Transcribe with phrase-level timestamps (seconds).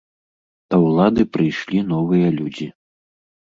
[0.73, 2.71] Да ўлады прыйшлі новыя людзі.